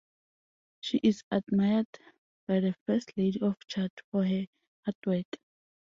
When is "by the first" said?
2.47-3.13